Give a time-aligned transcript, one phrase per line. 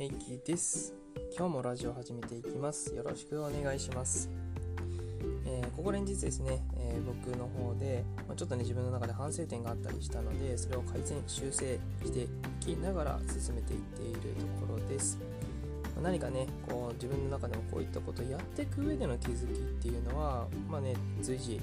[0.00, 0.94] メイキーです。
[1.36, 2.94] 今日もラジオ始めていきます。
[2.94, 4.30] よろしくお願いします、
[5.44, 12.28] えーここ連日ですね、えー僕の方で、まあちょっとね自分の中で反省点があったりしたのでそれを改善修正してい
[12.60, 15.18] きながら進めていっているところです。
[15.94, 21.60] まあ何かねこう自分の中でもこういったことをやっていく上での気づきっていうのはまあね随時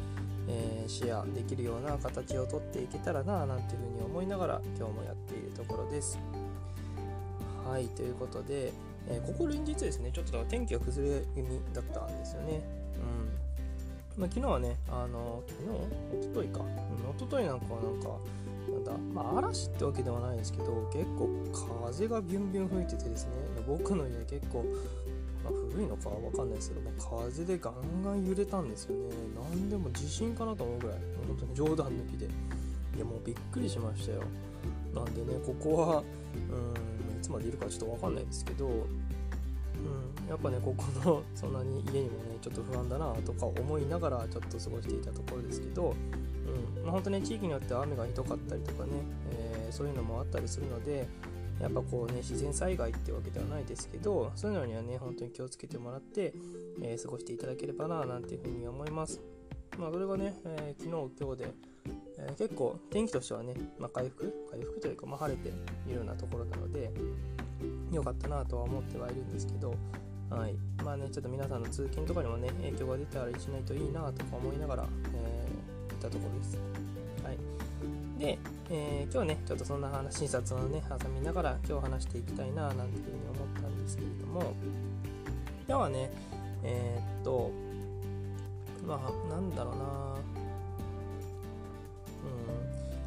[0.48, 6.20] えーシェアできるような形をとっていけたらななんていうふうに思いながら今日もやっているところです。
[7.68, 8.72] はいということで、
[9.10, 12.62] えーここ連日ですねちょっと天気が崩れ気味だったんですよね。
[14.16, 16.28] うんまあ、昨日はねあの昨日？
[16.28, 16.68] 一昨日か、うん、
[17.16, 18.10] 一昨日なんかはなんか
[18.72, 21.30] なんだまあ嵐ってわけではないですけど結構
[21.92, 23.32] 風がビュンビュン吹いててですね
[23.68, 24.66] 僕の家結構
[25.44, 29.14] まあ、古いのかわかんないですけど、まあ風でガンガン揺れたんですよね。
[29.36, 32.26] なんでも地震かなと思うぐらい、本当に冗談抜きで。
[32.26, 34.24] いや、もうびっくりしましたよ。
[34.96, 45.94] なんでね、ここは、うん、いつまでいるかちょっとわかんないですけど、うん、やっぱね、ここの、 そんなに家にもね、ちょっと不安だなとか思いながらちょっと過ごしていたところですけど、
[46.78, 48.92] うん、まあ、本当ね、地域によっては雨がひどかったりとかね、
[49.32, 51.08] えーそういうのもあったりするので、
[51.62, 56.34] やっぱこうね自然災害ってわけではないですけどそういうのにはね本当に気をつけてもらって、
[56.82, 59.22] えー過ごしていただければななんていうふうに思います。
[59.78, 61.54] まあそれがね、えー昨日今日で、
[62.18, 65.52] えー結構天気としてはね、まあ、回復回復というか、まあ、晴れてい
[65.90, 66.92] るようなところなので
[67.92, 69.74] 良かったなとは思ってはいるんですけど
[70.30, 70.56] はい。
[70.84, 76.58] まあねちょっと皆さんの通勤とかにもね影響が出たりしないといいなとか思いながら、えー、いったところです。
[77.24, 77.38] はい。
[78.20, 78.38] で、
[78.70, 84.54] えー今日ねちょっとそんな話診察をね挟みながら今日話していきたいななんていうふうに思ったんですけれども
[85.68, 86.12] 今日はね
[86.64, 87.52] えーっと
[88.86, 90.18] まあなんだろうな。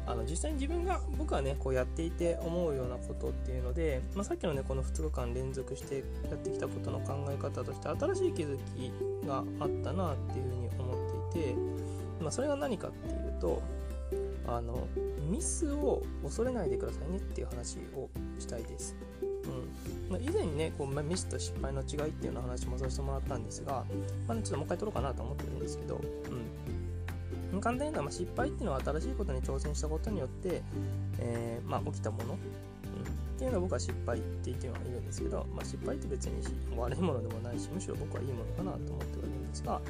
[0.07, 8.91] あの実際に自分が僕はねこうやっていて思うようなことっていうので、まあ、さっきのねこの2日間連続してやってきたことの考え方として新しい気づき
[9.27, 11.55] があったなっていうふうに思っていて、
[12.19, 13.61] まあ、それが何かっていうと
[14.47, 14.87] あの
[15.29, 18.09] ミスを恐れないでくださいねっていう話を
[18.39, 18.95] したいです。
[19.43, 23.85] うんま、以前にねこう、まミスと失敗の違いっていうような話もさせてもらったんですが、
[24.27, 26.70] まあちょっともう一回撮ろうかなと思ってるんですけど、うん、
[27.59, 30.61] 簡単に言うと、まあ、失敗っていうのは新しいことに挑戦したことによって、
[31.19, 32.37] えーまあ、起きたもの、うん、っ
[33.37, 36.41] ていうのを僕は失敗って言ってはいるんですけど、まあ、失敗って別に
[36.77, 39.81] 悪いものでもないしむしろ僕はいいものかなと思ってはいるんですが、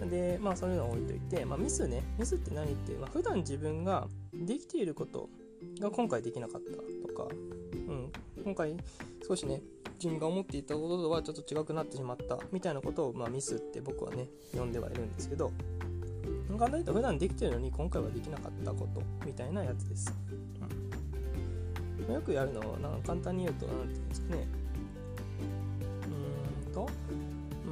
[0.00, 2.02] うん、でまあそういうのは置いといて、まあ、ミスね。
[2.18, 5.28] ミスって何って、まあ、普段自分ができていること
[5.80, 7.28] が今回できなかったとか、
[7.88, 8.12] うん、
[8.44, 8.76] 今回
[9.26, 9.62] 少しね
[9.96, 15.52] 自分が思っていたこととはちょっと違くなってしまったみたいなことを、まあ、ミスって僕はね呼んではいるんですけど
[16.48, 20.14] 簡単に言うと普段できてるのに今回はできなかったことみたいなやつです、
[22.08, 24.46] うん、よくやるのはなんか簡単に言うと何て言うんですかね
[26.64, 26.88] うーんと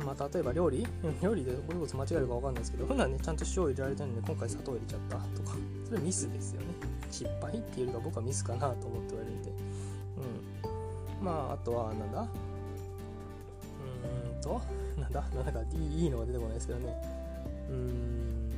[0.04, 0.86] まあ、例えば料理？
[1.22, 6.66] 料理でこれこそ間違えるか分かんないですけど、普段ね、ちゃんと塩入れられたのに今回砂糖入れちゃったとか、それミスですよね。
[7.10, 9.50] 失敗っていうよりか僕はミスかなと思ってはいるんで。
[9.50, 9.54] う
[11.22, 11.24] ん。
[11.24, 12.22] まあ、あとは、なんだ？
[12.22, 14.60] うーんと、
[15.00, 15.24] なんだ？
[15.32, 16.96] なんかいいいいのが出てこないですけどね。
[17.70, 18.50] うーん。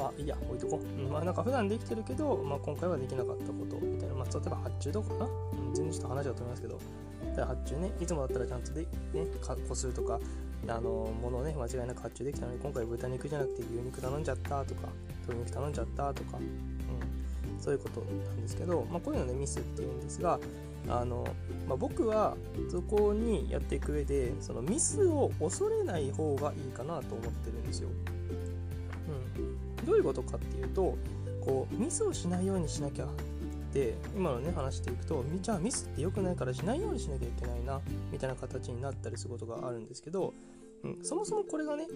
[0.00, 1.02] まあいいや、置いとこう。
[1.02, 4.14] うん、まあなんか普段できてるけど、まあ今回はできなかったことみたいな。
[4.14, 6.78] まあ例えば発注とかかな、うん、全然ちょっと話は飛びますけど、
[7.44, 8.88] 発注ね、いつもだったらちゃんとで、ね、
[9.42, 10.18] か個数とか、
[10.68, 14.88] あの、ものをね、間違いなく発注できたのに、今回豚肉じゃなくて牛肉頼んじゃったとか、
[15.22, 20.40] 鶏肉頼んじゃったとか、うん、そういうことなんですけど、まあこういうのね、ミスっていうんですが、
[20.88, 21.26] あの、
[21.68, 22.36] まあ、僕は
[22.70, 27.90] そこにやっていく上で、そのミスを恐れない方がいいかなと思ってるんですよ。
[29.90, 30.96] どういうことかっていうと、
[31.44, 37.80] こう、ミスをしないようにしなきゃって今のね話していくとじゃあミスって良くないからしないようにしなきゃいけないな
[38.10, 40.34] みたいな形になったりすることがあるんですけど、
[40.82, 41.86] うん、そもそもこれがね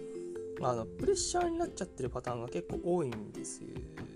[0.63, 3.63] あのプレッシャーになっちゃってるパターンが結構多いんです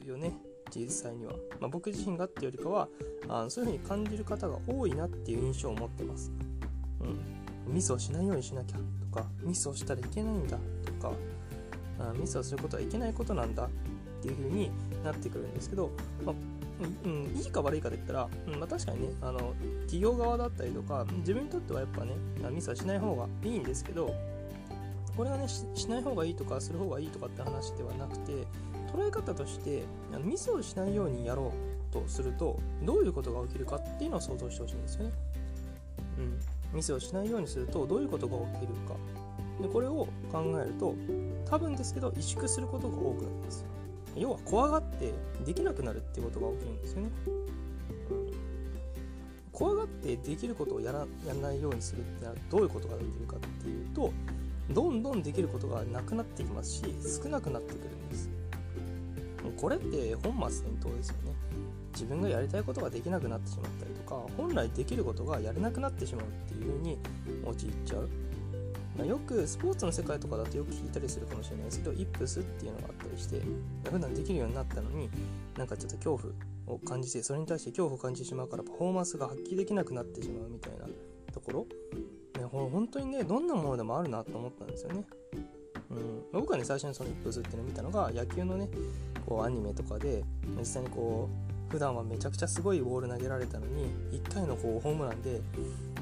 [0.07, 0.37] よね
[0.73, 2.89] 実際には、まあ、僕自身がっていうよりかは
[3.29, 6.31] あのそういう風に感じる方が多いなっていう印象を持ってます、
[7.01, 11.13] うん、ミスをしないようにしなきゃとかミスをしたらいけないんだとか
[11.99, 13.69] あミスをすることはいけないことなんだっ
[14.23, 14.71] ていう風に
[15.05, 15.91] なってくるんですけど、
[16.25, 16.35] まあ
[17.05, 22.15] うん、いいか悪いかで言ったら、うんまあ、確かにねあの企業側だったりとか自分にとってはやっぱね
[22.51, 24.15] ミスはしない方がいいんですけど
[25.17, 28.33] これがねしない方がいいとかする方がいいとかって話ではなくて
[28.93, 31.53] 捉え方としてあのミスをしないようにやろ
[31.91, 35.13] うとするとどういうことが起きるかっていうのを想像してほしいんですよね。
[36.19, 36.21] う
[36.75, 38.95] ん、ミスをしないようにするとどういうことが起きるか
[39.61, 40.95] でこれを考えると
[41.49, 43.65] 多分ですけど萎縮することが多くなります。
[44.17, 45.13] 要は怖がって
[45.47, 47.11] できなくなるってことが起きるんですよね、
[49.53, 54.13] 怖がってできることをやらやらないようにするってのはどういうことができるかっていうと
[54.73, 56.83] どんどんできることがなくなってきますし
[57.23, 58.29] 少なくなってくるんです。
[59.57, 61.33] これって本末転倒ですよね。
[61.93, 66.99] 自分がやりたいことができなくなってしまったりとか本来できることがやれなくなってしまうっていう風に
[67.45, 68.09] 陥っちゃう、
[69.05, 73.41] よくスポーツの世界とかだとよく聞いたりするかもしれないですけどイップスっていうのがあったりして
[73.91, 75.09] 普段できるようになったのに
[75.57, 76.19] なんかちょっと恐
[76.67, 80.87] 怖を感じてそれに対して恐怖を感じてしまうからパフォーマンスが発揮できなくなってしまうみたいな
[81.33, 81.67] ところ、
[82.41, 85.05] ね、本当にねどんなものでもあるなと思ったんですよね。
[85.91, 88.69] うん、僕はね最初にそのイップスっていうのを見たのが野球のね
[89.25, 90.23] こうアニメとかで
[90.59, 95.41] 実際にこう普段はめちゃくちゃすごいボール投げられたのに1回のこうホームランで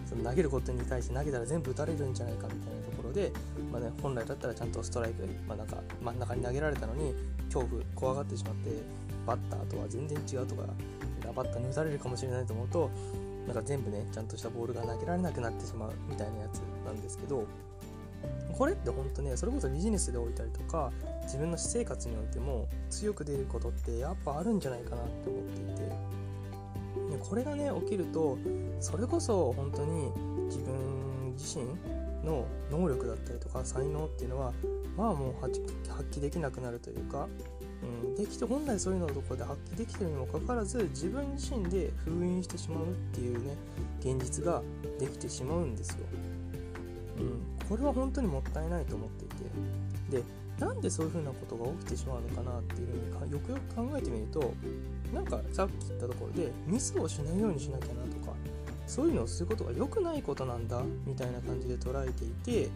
[0.07, 3.33] その投げることに対して投げたら全部打たれるんじゃないかみたいなところで、
[3.73, 7.15] まあね、本来だったらちゃんとストライク、まあ、なんか真ん中に投げられたのに
[7.53, 8.71] 恐怖怖がってしまって
[9.27, 10.63] バッターとは全然違うとか
[11.35, 12.91] バッターに打たれるかもしれないと思うと
[13.47, 17.47] なんか全部ねちゃんとしたボールが投げられなくなってしまうみたいなやつなんですけど
[18.53, 20.91] これって本当ねそれこそビジネスでおいたりとか
[21.25, 25.66] 自分の私生活においても強く出ることってやっぱあるんじゃないかなって思って
[27.11, 28.39] でこれがね起きると
[28.81, 30.13] それこそ本当に
[30.47, 31.65] 自分自身
[32.25, 34.53] の能力だったりとか才能っていうのは
[34.97, 35.61] まあもう発
[36.11, 37.29] 揮できなくなるというか、
[37.83, 43.55] うん、できて本来そういうのをどこで発揮できてるにもかかわらず自分自身で封印してしまうっていうね
[44.01, 44.63] 現実が
[44.99, 46.07] できてしまうんですよ。
[47.19, 50.23] うん、これは本当にもったいないと思っていてで
[50.59, 54.53] なんでそういうふうなことが起きてしまうのかなっていうふうによくよく考えてみると
[55.13, 58.35] なんかさっき言ったところでミスをしないようにしなきゃなとか
[58.87, 62.71] そういうのをすることが良くないことなんだみたいな感じで捉えていて、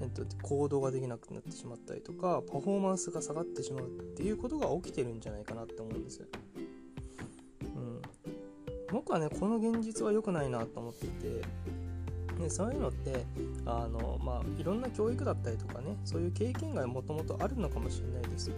[0.00, 6.26] えっと、行動ができなくなってしまったりとかパフォーマンスが下がってしまうっていうことが起きてるんじゃないかなって思うんです。
[7.62, 8.02] うん、
[8.92, 11.42] 僕はねこの現実は良くないなと思っていて
[12.38, 13.24] でそういうのって
[13.66, 18.52] あの、まあ、いろんな教育だったりとかねそういう経験がもともとあるのかもしれないです。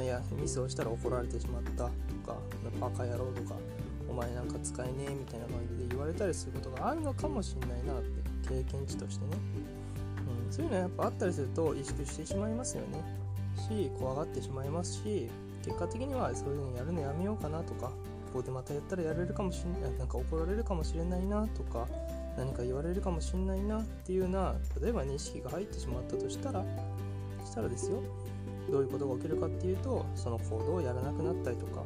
[0.00, 1.88] いやミスをしたら怒られてしまった
[2.24, 2.36] か
[2.80, 3.54] バカ野郎とか
[4.08, 9.36] お前なんか使えねえみたいな感じで言われたりすることがあるのかもしれないなって経験値としてね、
[10.46, 13.24] うん、そういうのはやっぱあったりすると萎縮してしまいますよね。
[13.68, 15.30] し怖がってしまいますし
[15.64, 17.86] 結果的にはそういうのやるのやめようかなとか
[18.32, 21.86] ここでまたやったらやれるかもしれないなんか怒られるかもしれないなとか
[22.36, 26.64] 何か言われるかもしれないなっていうような例えば認識が入ってしまったとしたら
[27.44, 28.02] したらですよ。
[28.70, 31.82] どういうことが起きるかっていうとその行動をやらなくなったりとか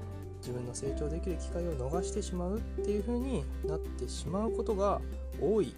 [0.49, 4.99] 自分の成長できる機会を逃してしまうっていう風になってしまうことが
[5.39, 5.75] 多い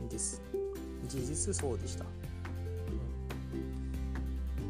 [0.00, 0.40] んです。
[1.08, 2.04] 事実そうでした、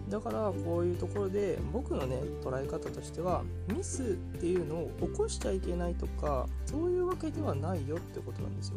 [0.04, 4.06] うん、だからこういうところで僕のね捉え方としてはミスっ
[4.40, 8.76] ていうのを起こしちゃいけないとかそういうわけではないよってことなんですよ。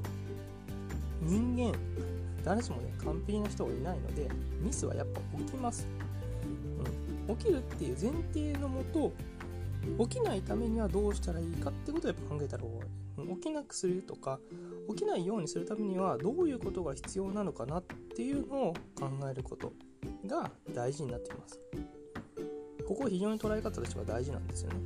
[1.22, 1.78] 人間
[2.44, 4.28] 誰しもね完璧な人がいないので
[4.60, 5.88] ミスはやっぱ起きます。
[7.40, 9.14] 起きるっていう前提のもと
[10.00, 12.64] 起きないためにはどうしたらいいかってことをやっぱ考えたら
[13.36, 14.40] 起きなくするとか
[14.90, 17.84] 起きないようにするためにはどういうことが必要なのかなっ
[18.16, 19.74] ていうのを考えること
[20.28, 21.60] が大事になってきます
[22.92, 24.80] ここ非常に捉え方としては大事なんですよね。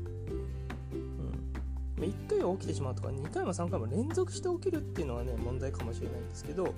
[1.97, 2.03] うん。
[2.03, 6.71] 1回は起きてしまうとか2回も3回も連続して起きるっていうのはね問題かもしれないんですけど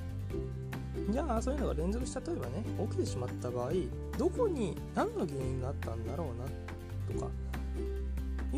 [1.10, 3.72] じゃあそういうのが連続した例えばね起きてしまった場合
[4.18, 7.32] どこに何の原因があったんだろうなとか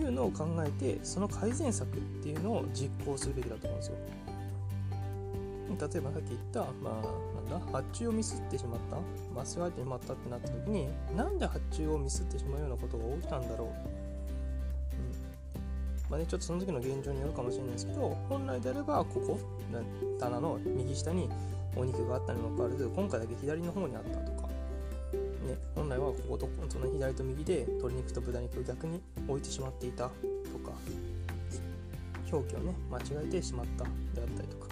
[0.10, 3.96] いうのを考えてその改善策っていうのを実行するべきだと思うんですよ。
[5.70, 7.00] 例えばさっき言った、ま
[7.48, 7.72] あ、なんだ？
[7.72, 8.98] 発注をミスってしまった？
[9.56, 13.74] 間違えてしまったってなった時になんで発注をミスってしまうようなことが起きたんだろう、うん。
[16.10, 19.40] まあね、ちょっとその時の現状によるかもしれないですけど本来であればここ
[20.20, 21.30] 棚の右下に
[21.76, 24.39] お肉があったにもかかわらず今回だけ左の方にあったとか、
[25.50, 30.12] ね、本来はこことその左と右で鶏肉と豚肉を逆に置いてしまっていたと
[30.64, 30.72] か
[32.32, 34.68] 表記をね間違えてしまったであったりとか。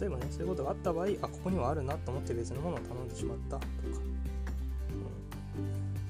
[0.00, 3.66] 例えばねそういうことがあった場合あここにはあるなと思って別のものを頼んでしまったとか、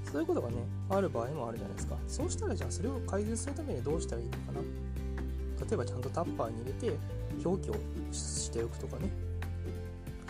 [0.07, 0.55] うん、そういうことがね
[0.89, 1.97] ある場合もあるじゃないですか。
[2.07, 4.61] そうしたらじゃあそれを改善するためにどうしたらいいのかな。
[4.61, 6.97] 例えばちゃんとタッパーに入れて
[7.45, 7.75] 表記を
[8.13, 9.30] しておくとかね。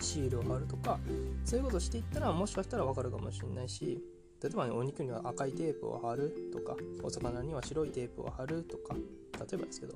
[0.03, 0.99] シールを貼るとか
[1.45, 4.01] そういうことしていったらもしかしたらわかるかもしれないし
[4.41, 8.95] 例えば、ね、お肉には赤いテープを貼るとかお魚には白いテープを貼るとか
[9.39, 9.93] 例えばですけど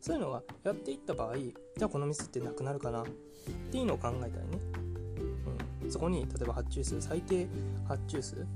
[0.00, 3.06] そういうのがやっていった場合じゃあこのミスってなくなるかなっ
[3.70, 4.58] ていうのを考えたりね、
[5.82, 7.46] うん、そこに例えば発注数最低
[7.88, 8.46] 発注数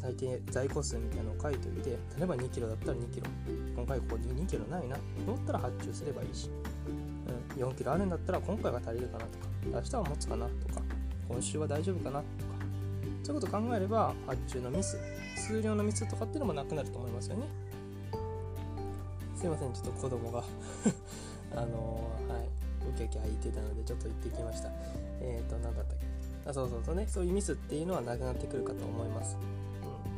[0.00, 4.96] 最低在庫数みたいなのを書いておいて例えば 2kg だったら 2kg 今回ここに 2kg ないな。
[4.96, 6.50] と思ったら発注すればいいし。
[7.56, 9.49] うん、4キロあるんだったら今回は足りるかなとか。
[9.66, 10.82] 明日は持つかなとか
[11.28, 12.50] 今週は大丈夫かなとか
[13.22, 14.98] そういうこと考えれば発注のミス
[15.36, 17.46] 数量のミスとかっていうのもなくなると思いますよね。
[19.36, 20.44] すいませんちょっと子供が
[21.56, 22.48] あのー、はい
[22.88, 24.70] ウキウキ入ってたのでちょっと行ってきました。
[25.20, 26.50] えっ、ー、と何だったっけ。
[26.50, 29.36] あそうそうそうねそういうミスっていうのはなくなってくるかと思います。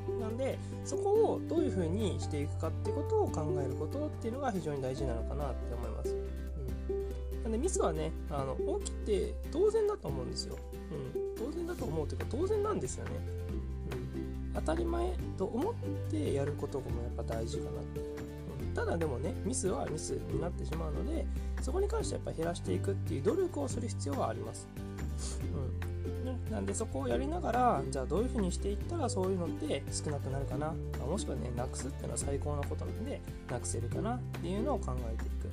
[0.09, 5.82] うん、なんでそこをどういうふうにしていくかってことを考えることっていうのが非常に大事なのかなって思。
[7.53, 10.57] でミスはねあの起きて当然だと思うんですよ。
[10.91, 13.11] うん、当然だと思うというか当然なんですよね。
[14.47, 15.75] うん、当たり前と思っ
[16.11, 17.71] てやることもやっぱ大事かな。
[17.71, 21.27] うん、ただでもねミスはミスになってしまうので
[21.61, 24.67] そこに関してはやっぱ減らしていくっていう努力をする必要はあります。
[25.55, 25.93] うん
[26.51, 35.51] なんでそこをやりながらじゃあどういうふうにしていったらそういうのって少なくなるかなもしくはねなくすっていうのは最高なことなんでなくせるかなっていうのを考えていく、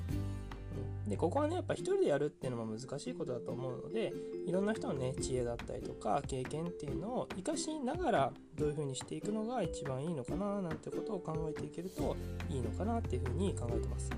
[1.10, 4.14] でここはねやっぱ一人でやるっていうのも難しいことだと思うので
[4.46, 12.16] いろんな人のね知恵だったりとか経験っていうのを活かしながらどういうふうにしていくのが一番いいのかななんてことを考えていけると
[12.50, 14.10] いいのかなっていうふうに考えてます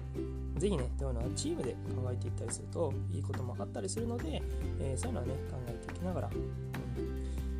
[0.57, 4.41] 是非ねどういうのはチームで考えていったりするといいこともあったりするので、
[4.79, 6.29] えー、そういうのはね考えていきながら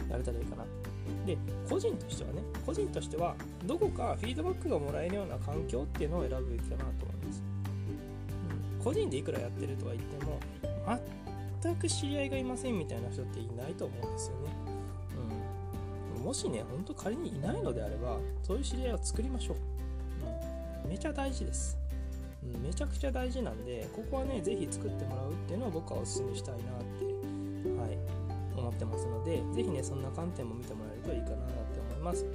[0.10, 0.66] やれたらいいかな。
[1.26, 1.38] で、
[1.70, 3.36] 個人としてはね、個人としては、
[3.66, 7.21] どこかフィードバックがもらえるような環境っていうのを選ぶべきかなと思います。
[8.84, 10.40] 個人でいくらやってるとは言っても、
[11.62, 14.52] 全く知り合いがいませんみたいな人っていないと思うんですよね。
[16.18, 19.58] うん、もしね、ほんと仮にいないのであれば、そういう知り合いを作りましょう。
[20.86, 21.78] うん、めちゃ大事です。
[22.44, 26.64] うん、めちゃくちゃ大事なんで、ここはね、ぜひ作ってもらうっていうのを僕はお勧めしたいなっ
[26.98, 27.06] て、
[27.80, 27.98] はい、
[28.58, 32.26] 思ってますので、ぜひね、そんな観点も見てもらえるといいかなって思います。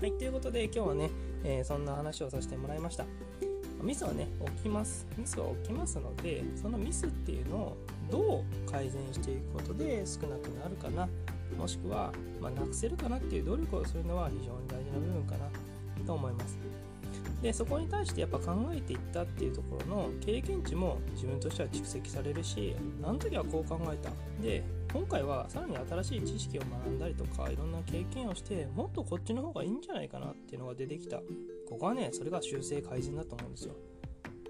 [0.00, 1.10] はい、ということで今日はね、
[1.44, 3.04] えー、そんな話をさせてもらいました。
[3.82, 5.06] ミスはね、起きます。
[5.16, 7.76] ミスは起きますので、そのミスっていうのを
[8.10, 11.08] どう改善していくことで少なくなるかな、
[11.56, 16.58] もしくは、まあ、なくせるかなっていう努力をするのは非常に大事な部分かなと思います。
[17.42, 24.10] でそこに対してやっぱ考えていったっていうところの経験値も自分としては蓄積されるしあの時はこう考えた
[24.42, 31.20] で今回はさらに新しい知識を学んだりとかいろんな経験をしてもっとこっちの方がいいんじゃないかなっていうのが出てきた
[31.70, 33.74] ここはねそれが修正改善だと思うんですよ。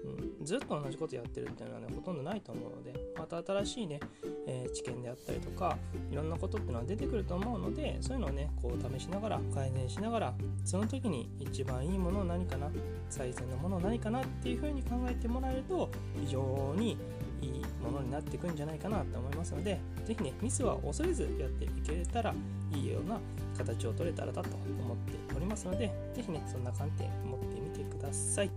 [0.03, 3.99] うん、ずっと同じことやってるっていうのはねほとんどないと思うのでまた新しいね、
[4.47, 5.77] えー、知見であったりとか
[6.11, 10.33] いろんなことっていうのは出てくると思うのでそういうのをねこう試しながら改善しながら
[10.65, 12.71] その時に一番いいもの何かな
[13.11, 16.97] 最善のもの何かなっていうふうに考えてもらえると非常に
[17.41, 22.33] いいものになっていくんじゃないかなと思いますので是非ねミスは恐れずやっていけたら
[22.73, 23.19] いいような
[23.57, 25.40] 形を取れたらだと思っております。
[25.51, 28.49] ますので是非ねそんな観点持ってみてください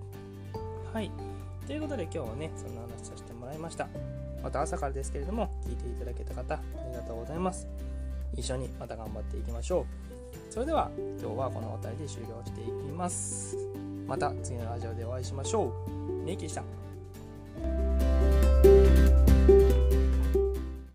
[0.92, 1.10] はい
[1.66, 3.88] ということで今日はね、そんな話させてもらいました。
[4.42, 6.60] また朝からですけれども、聞いていただけた方、あ
[6.90, 7.66] りがとうございます。
[8.36, 9.86] 一緒にまた頑張っていきましょ
[10.50, 10.52] う。
[10.52, 13.56] それでは、今日はこの辺りで終了していきます。
[14.06, 16.24] また次のラジオでお会いしましょう。
[16.24, 16.83] メイキでした。